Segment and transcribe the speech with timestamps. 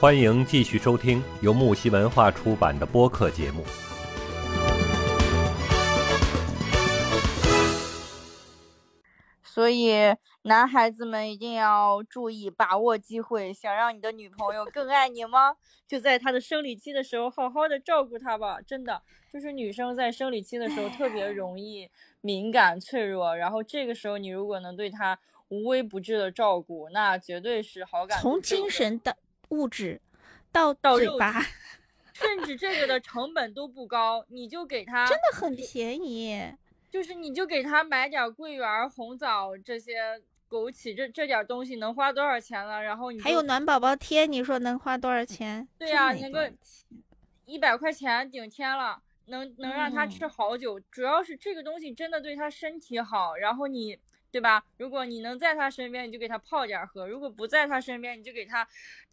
[0.00, 3.62] 欢迎继续收听由木西文化出版的播客节目。
[9.44, 9.92] 所以，
[10.44, 13.52] 男孩子们一定要注意把握机会。
[13.52, 15.56] 想让你的女朋友更爱你吗？
[15.86, 18.58] 就在她的生理期的时候，好好的照顾她吧。
[18.62, 21.90] 真的，就是女生在生理期的时候特别容易
[22.22, 28.18] 敏感脆弱，然后这个时候你如果能对她无微不至的照顾，那绝对是好感。
[28.18, 29.14] 从精神到
[29.50, 30.00] 物质。
[30.52, 31.40] 到到嘴巴，
[32.12, 36.42] 甚至这个的成本都不高，你就给他真的很便宜，
[36.90, 42.82] 就是你就给他买点桂圆、红枣这些枸杞，这这点东西能花多少钱了？
[42.82, 45.68] 然后你还有暖宝宝贴，你说能花多少钱？
[45.78, 46.52] 对呀，那个
[47.46, 50.80] 一百块钱顶天了，能能让他吃好久。
[50.80, 53.96] 主要是这个东西真的对他身体好，然后你。
[54.30, 54.64] 对吧？
[54.78, 58.66] 如果你能在他身边，你就给他泡点喝；如果不在他身边，你就给他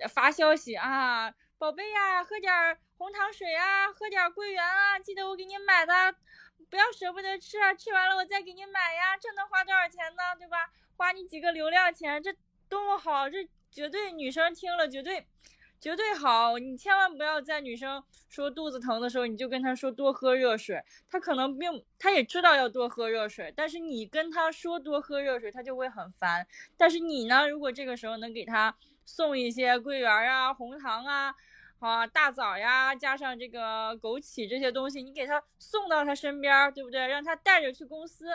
[0.09, 6.15] 发消息啊，宝贝呀，喝点红糖水啊，喝点桂圆啊，记得我给你买的，
[6.69, 10.35] 不要舍不得吃啊，吃完了我再给你买呀，这能花多少钱呢？
[10.37, 10.69] 对吧？
[10.95, 12.35] 花你几个流量钱，这
[12.69, 15.25] 多么好，这绝对女生听了绝对。
[15.79, 20.83] 绝对好，你千万不要在女生说肚子疼的时候，你就跟她说多喝热水。
[21.07, 26.47] 她可能并她也知道要多喝热水，但是你跟她说多喝热水，她就会很烦。
[26.75, 28.75] 但是你呢，如果这个时候能给她
[29.05, 31.35] 送一些桂圆啊、红糖啊、
[31.79, 37.07] 啊大枣呀，加上这个枸杞这些东西，你给她送到她身边，对不对？
[37.07, 38.25] 让她带着去公司，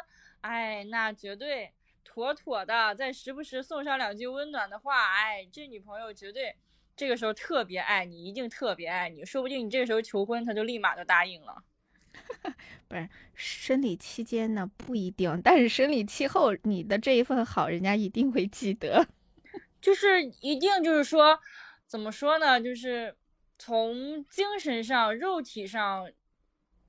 [0.43, 1.73] 哎，那绝对
[2.05, 2.95] 妥妥的。
[2.95, 6.55] 再时不时送上两句温暖的话，哎，这女朋友绝对。
[6.95, 11.65] 这个时候特别爱你，一定特别爱你，说不定你这个时候求婚，他就立马就答应了。
[12.87, 19.07] 不是生理期间呢，不一定，但是生理期后，你的这一份好，人家一定会记得。
[19.81, 21.41] 就是一定就是说，
[21.87, 22.61] 怎么说呢？
[22.61, 23.17] 就是
[23.59, 26.11] 从精神上、肉体上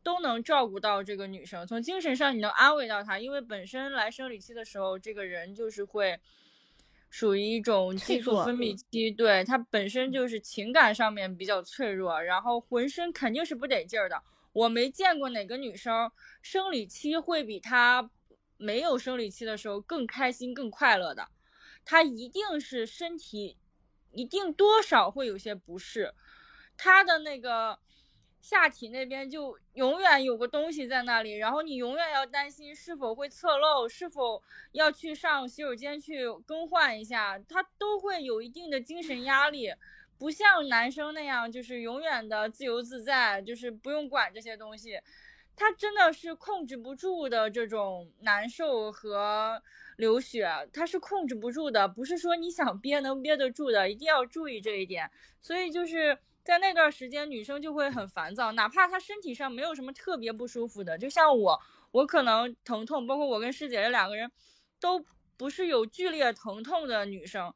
[0.04, 1.66] 都能照顾到这个女生。
[1.66, 6.20] 从精神上，你能安慰到她，因为本身来生理期的时候，这个人就是会。
[7.14, 14.24] 属于一种激素分泌期，对它本身就是情感上面比较脆弱，然后浑身肯定是不得劲儿的。
[14.52, 18.10] 我没见过哪个女生生理期会比她
[18.58, 21.28] 没有生理期的时候更开心、更快乐的。
[21.86, 23.58] 她一定是身体
[24.12, 26.16] 一定多少会有些不适，
[26.76, 27.78] 她的那个。
[28.44, 34.44] 下体那边就永远有个东西在那里，然后你永远要担心是否会侧漏，是否
[34.74, 39.74] 要去上洗手间去更换一下，他都会有一定的精神压力，
[40.18, 45.00] 不像男生那样就是永远的自由自在，就是不用管这些东西，
[45.56, 49.64] 他真的是控制不住的这种难受和
[49.96, 55.10] 流血，他是控制不住的，不是说你想憋能憋得住的，一定要注意这一点，
[55.40, 56.20] 所以就是。
[56.44, 61.60] 在那段时间，女生就会很烦躁，哪怕她身体上没有什么特别不舒服的，就像我，
[61.92, 64.30] 我可能疼痛，包括我跟师姐这两个人，
[64.80, 65.06] 都
[65.38, 67.54] 不是有剧烈疼痛的女生，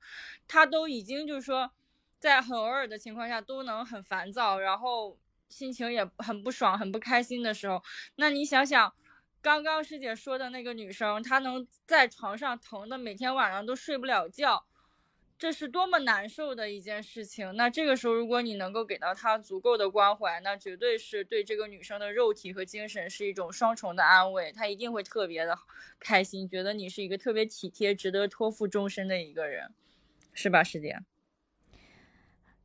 [0.47, 1.69] 她都已经就是说，
[2.17, 5.17] 在很偶尔的情况下都能很烦躁，然后
[5.49, 7.83] 心情也很不爽、很不开心的时候，
[8.15, 8.93] 那你想想，
[9.41, 14.65] 刚刚师姐说的那个女生，她能在床上疼的每天晚上都睡不了觉。
[15.39, 17.55] 这是多么难受的一件事情。
[17.55, 24.51] 那这个时候，如果你能够给到她足够的关怀，那绝对是对这个女生的肉体和精神是一种双重的安慰。
[24.51, 25.55] 她一定会特别的
[25.99, 29.71] 开心，觉得你是一个特别体贴、值得托付终身的一个人，
[30.33, 30.97] 是吧，师姐？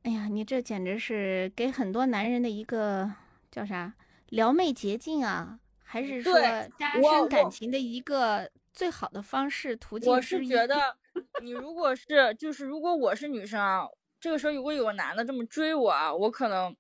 [0.05, 3.13] 哎呀，你这简直是给很多男人的一个
[3.51, 3.95] 叫啥
[4.31, 5.61] 撩妹捷径啊？
[5.85, 6.41] 还是说
[6.79, 10.11] 加深感情的一个最好的方式途径？
[10.11, 10.97] 我是觉得。
[11.41, 13.89] 你如果是，就是如果我是女生啊，
[14.21, 16.77] 这个时候如果有个男的这么追我啊，我可能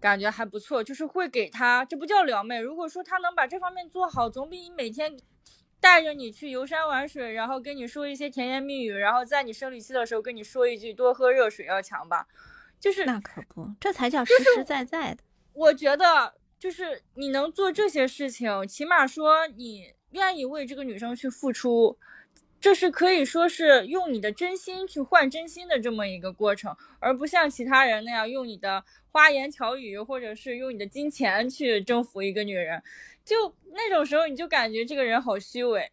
[0.00, 2.60] 感觉还不错，就是会给他，这不叫撩妹。
[2.60, 5.16] 如果说他能把这方面做好，总比你每天
[5.80, 12.26] 带着你去游山玩水，然后跟你说一些甜言蜜语，然后在你生理期的时候跟你说一句多喝热水要强吧？
[12.80, 15.22] 就是那可不，这才叫实实在在的。
[15.54, 21.96] 我觉得就是你能做这些事情，起码说你愿意为这个女生去付出。
[22.64, 32.82] 这是可以说是用你的真心去换真心的这么一个过程，而不像其他人那样用你的花言巧语或者是用你的金钱去征服一个女人，
[33.22, 35.92] 就那种时候你就感觉这个人好虚伪。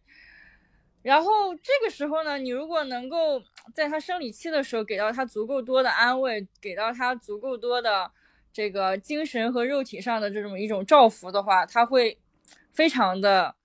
[1.02, 3.42] 然后这个时候呢，你如果能够
[3.74, 8.10] 在她生理期的时候给到她足够多的安慰，给到她足够多的
[8.50, 12.18] 这个精神和肉体上的这种一种照拂的话，她会
[12.72, 13.56] 非常的。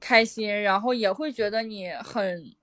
[0.00, 2.54] 开心，然后也会觉得你很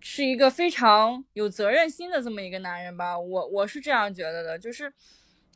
[0.00, 4.92] 是一个非常有责任心的这么一个男人吧，我我是这样觉得的，就是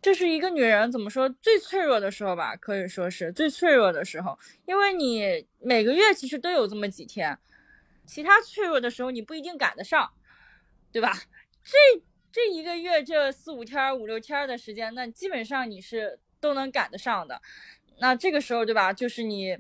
[0.03, 7.39] 这是一个女人怎么说最脆弱的时候吧，可以说是最脆弱的时候，因为你每个月其实都有这么几天，
[8.07, 10.13] 其他脆弱的时候你不一定赶得上，
[10.93, 11.23] 对吧？
[11.63, 17.41] 这这一个月这四五天五六天的时间，那基本上你是都能赶得上的，
[17.99, 19.57] 那这个时候对吧，就是你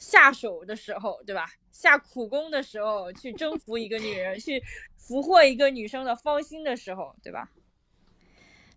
[0.00, 1.46] 下手的时候，对吧？
[1.70, 4.60] 下苦功的时候，去征服一个女人，去
[4.96, 7.52] 俘获一个女生的芳心的时候，对吧？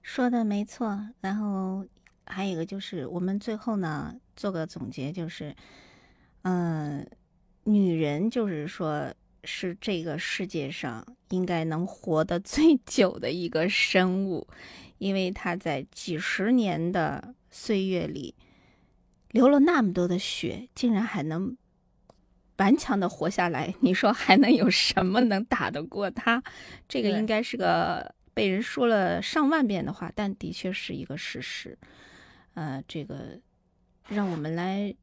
[0.03, 1.09] 说的没错。
[1.21, 1.85] 然后
[2.25, 5.55] 还有一个就是，我们最后呢做个总结，就是，
[6.43, 7.09] 嗯，
[7.63, 14.47] 女人就是说是这个世界上应该能活得最久的一个生物，
[14.97, 18.35] 因为她在几十年的岁月里
[19.33, 21.57] 流了那么多的血，竟然还能。
[22.57, 26.41] 顽强的活下来，你说还能有什么能打得过他？
[26.87, 31.77] 这个应该是个被人说了上万遍的话，但的确是一个事实。
[32.53, 33.39] 呃，这个
[34.07, 34.95] 让我们来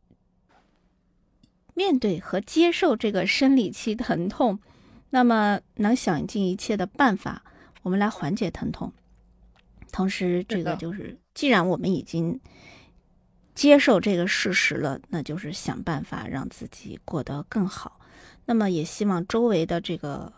[1.75, 4.61] 面对和接受这个生理期疼痛，
[5.11, 7.43] 那么能想尽一切的办法，
[7.83, 8.91] 我们来缓解疼痛。
[9.93, 12.41] 同时，这个就是既然我们已经。
[13.61, 18.01] 接受这个事实了，那就是想办法让自己过得更好。
[18.47, 20.33] 那么也希望周围的这个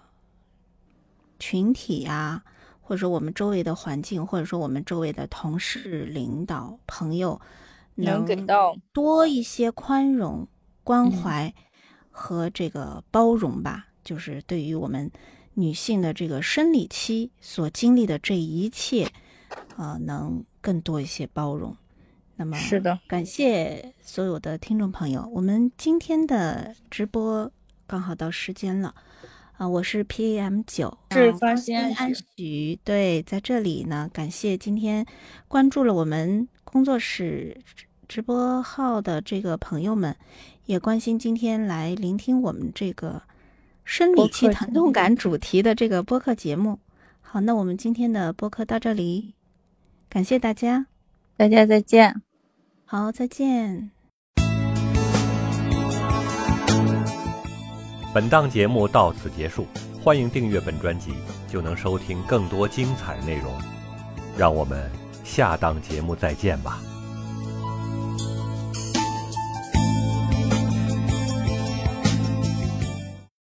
[1.39, 2.43] 群体呀，
[2.81, 7.41] 或者说我们周围的环境，或者说我们周围的同事、领导、朋友，
[7.95, 10.49] 能给到多一些宽容、
[10.83, 11.55] 关怀
[12.11, 13.87] 和这个包容吧。
[14.03, 15.09] 就是对于我们
[15.55, 19.13] 女性的这个生理期所经历的这一切，
[19.77, 21.77] 啊，能更多一些包容。
[22.37, 27.51] 那么是的，感谢所有的听众朋友，我们今天的直播
[27.87, 28.95] 刚好到时间了
[29.59, 29.69] 啊！
[29.69, 32.79] 我是 P A M 九，是方心安许。
[32.83, 35.07] 对，在这里呢，感谢今天
[35.47, 37.57] 关注了我们工作室
[38.09, 40.17] 直播号的这个朋友们，
[40.65, 43.23] 也关心今天来聆听我们这个
[43.85, 46.79] 生理期疼痛感主题的这个播客节目。
[47.21, 49.35] 好，那我们今天的播客到这里，
[50.09, 50.87] 感谢大家。
[51.37, 52.23] 大家再见，
[52.85, 53.91] 好，再见。
[58.15, 59.67] 本档节目到此结束，
[60.03, 61.13] 欢迎订阅本专辑，
[61.49, 63.51] 就能收听更多精彩内容。
[64.37, 64.91] 让我们
[65.25, 66.81] 下档节目再见吧。